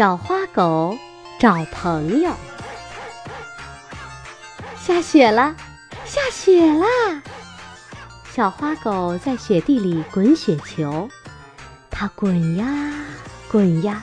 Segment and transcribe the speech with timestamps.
[0.00, 0.96] 小花狗
[1.38, 2.32] 找朋友。
[4.78, 5.54] 下雪了，
[6.06, 7.22] 下雪啦！
[8.32, 11.06] 小花狗在雪地里滚雪球，
[11.90, 12.66] 它滚呀
[13.52, 14.02] 滚呀，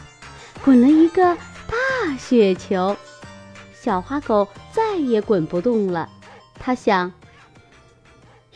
[0.64, 1.36] 滚了一个
[1.66, 2.96] 大雪球。
[3.74, 6.08] 小花狗再也滚不动了，
[6.60, 7.12] 它想：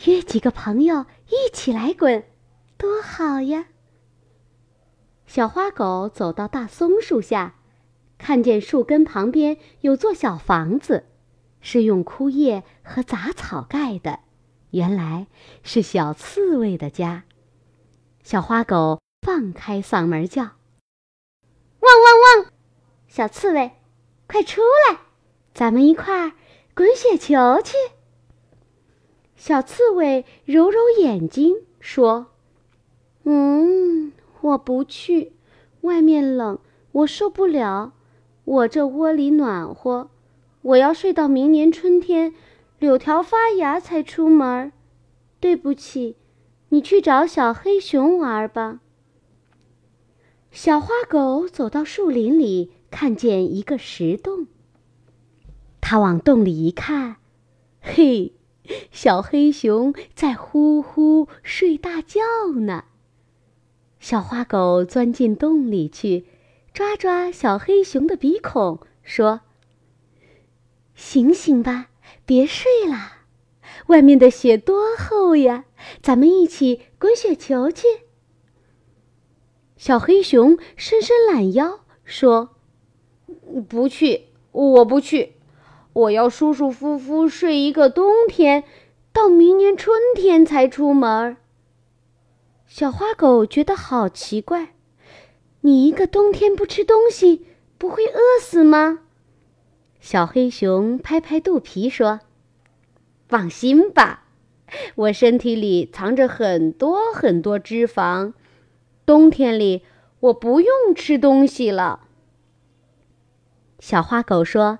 [0.04, 2.22] 约几个朋友一起来滚，
[2.76, 3.64] 多好呀！
[5.34, 7.54] 小花狗走到大松树下，
[8.18, 11.06] 看见树根旁边有座小房子。
[11.62, 14.20] 是用枯叶和杂草盖的，
[14.72, 15.28] 原来
[15.62, 17.24] 是小刺猬的家。
[18.22, 20.42] 小花狗放开嗓门叫
[21.80, 22.52] ：“汪汪汪！
[23.08, 23.70] 小刺猬，
[24.26, 24.60] 快出
[24.90, 24.98] 来，
[25.54, 26.32] 咱们一块儿
[26.74, 27.74] 滚雪球去。”
[29.34, 32.26] 小刺猬揉揉眼睛说
[33.24, 35.32] ：“嗯，我不去，
[35.80, 36.58] 外面冷，
[36.92, 37.94] 我受不了。
[38.44, 40.10] 我这窝里暖和。”
[40.62, 42.34] 我要睡到明年春天，
[42.78, 44.70] 柳条发芽才出门。
[45.40, 46.14] 对不起，
[46.68, 48.78] 你去找小黑熊玩吧。
[50.52, 54.46] 小花狗走到树林里，看见一个石洞。
[55.80, 57.16] 它往洞里一看，
[57.80, 58.34] 嘿，
[58.92, 62.20] 小黑熊在呼呼睡大觉
[62.60, 62.84] 呢。
[64.02, 66.24] 小花狗钻进洞里去，
[66.74, 69.42] 抓抓小黑熊的鼻孔，说。
[70.96, 71.86] 醒醒吧，
[72.26, 73.12] 别睡了，
[73.86, 75.66] 外面的雪多厚呀！
[76.02, 77.86] 咱们一起滚雪球去。
[79.76, 82.56] 小黑熊伸伸懒腰说
[83.68, 85.34] ：“不去，我不去，
[85.92, 88.64] 我要舒舒服服睡一个冬天，
[89.12, 91.36] 到明年春天才出门。”
[92.74, 94.68] 小花狗觉得好奇怪
[95.60, 97.44] ：“你一个冬天不吃东西，
[97.76, 99.00] 不会饿死吗？”
[100.00, 102.20] 小黑熊拍拍肚皮说
[103.28, 104.24] ：“放心吧，
[104.94, 108.32] 我身体里藏着很多很多脂肪，
[109.04, 109.82] 冬天里
[110.20, 112.08] 我不用吃东西了。”
[113.80, 114.78] 小花狗说：“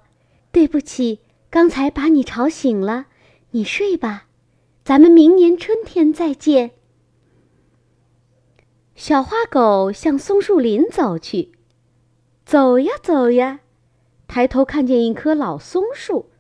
[0.51, 3.09] 对不起，刚才把你吵醒了，
[3.51, 4.29] 你睡吧，
[4.83, 6.71] 咱们明年春天再见。”
[9.05, 11.51] 小花狗向松树林走去，
[12.45, 13.59] 走呀走呀。
[14.29, 16.31] 抬头看见一棵老松树，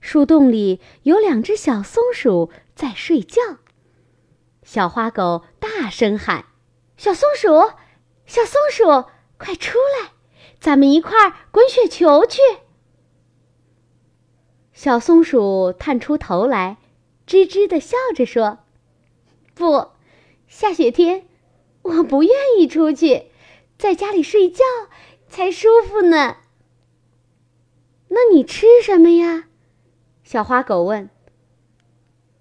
[0.00, 3.40] 树洞里有两只小松鼠在睡觉。
[4.64, 6.46] 小花狗大声喊
[6.98, 7.48] ：“小松鼠，
[8.26, 10.10] 小松鼠，快出来，
[10.58, 12.40] 咱们一块儿滚雪球去！”
[14.74, 16.78] 小松鼠探出头来，
[17.24, 18.58] 吱吱的笑着说
[19.54, 19.90] ：“不，
[20.48, 21.28] 下雪天
[21.82, 23.30] 我不愿意出去，
[23.78, 24.64] 在家里睡觉
[25.28, 26.36] 才舒服呢。”
[28.12, 29.44] 那你吃什么呀？
[30.24, 31.08] 小花狗问。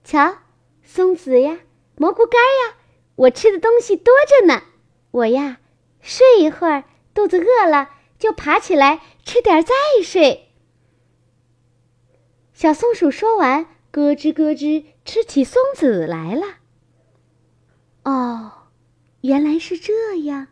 [0.04, 0.38] 瞧，
[0.84, 1.60] 松子呀，
[1.96, 2.78] 蘑菇干呀，
[3.16, 4.64] 我吃的东西多着呢。
[5.12, 5.60] 我呀，
[6.02, 9.74] 睡一会儿，肚子饿了就爬起来吃点再
[10.04, 10.50] 睡。
[12.54, 16.58] 小松鼠说完，咯吱咯吱吃起松子来了。
[18.04, 18.59] 哦，
[19.22, 20.48] 原来是这样。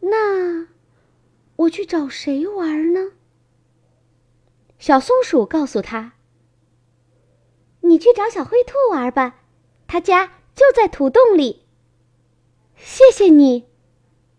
[0.00, 0.68] 那
[1.56, 3.12] 我去找谁玩呢？
[4.78, 6.14] 小松鼠告诉他
[7.82, 9.36] ：“你去找小灰兔玩吧，
[9.86, 11.62] 他家就在土洞里。”
[12.74, 13.66] 谢谢你，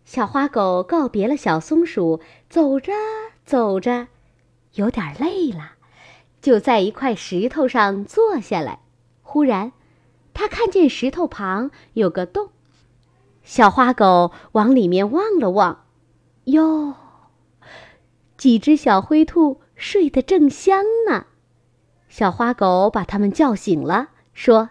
[0.03, 2.91] 小花狗告别了小松鼠，走着
[3.46, 4.08] 走着，
[4.74, 5.75] 有点累了，
[6.41, 8.81] 就在一块石头上坐下来。
[9.22, 9.72] 忽然，
[10.34, 12.50] 他看见石头旁有个洞，
[13.43, 15.85] 小花狗往里面望了望，
[16.45, 16.95] 哟，
[18.37, 19.61] 几只小灰兔。
[19.75, 21.25] 睡得正香呢，
[22.07, 24.69] 小花狗把它们叫醒了，说：“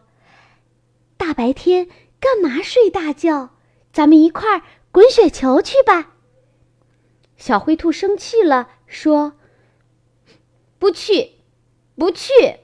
[1.18, 1.88] 大白天
[2.18, 3.50] 干嘛睡大觉？
[3.92, 6.12] 咱们一块儿滚雪球去吧。”
[7.36, 9.34] 小灰兔生气了，说
[10.78, 11.32] ：“不去，
[11.96, 12.60] 不去！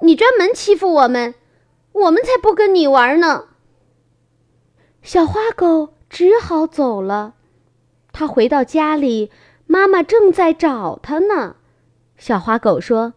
[0.00, 1.34] 你专门欺负我们，
[1.90, 3.48] 我们才不跟你玩呢。”
[5.02, 7.34] 小花狗只好走了。
[8.12, 9.30] 它回到家里，
[9.66, 11.56] 妈妈正在找它呢。
[12.16, 13.14] 小花狗说：“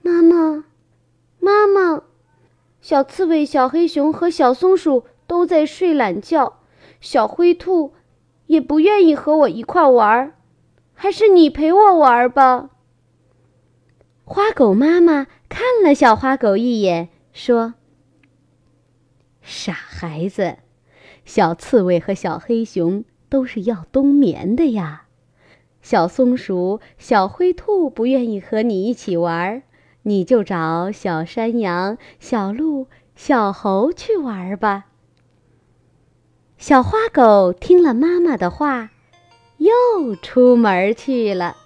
[0.00, 0.64] 妈妈，
[1.38, 2.02] 妈妈，
[2.80, 6.60] 小刺猬、小黑熊和小松鼠都在睡懒觉，
[7.00, 7.92] 小灰兔
[8.46, 10.34] 也不愿意和我一块玩儿，
[10.94, 12.70] 还是你陪我玩吧。”
[14.24, 17.74] 花狗妈妈看了小花狗一眼，说
[19.42, 20.58] ：“傻孩子，
[21.28, 25.02] 小刺猬和小黑熊都是要冬眠的呀。”
[25.82, 29.62] 小松鼠、小灰兔不愿意和你一起玩，
[30.04, 34.86] 你就找小山羊、小鹿、小猴去玩吧。
[36.56, 38.90] 小花狗听了妈妈的话，
[39.58, 41.56] 又出门去了。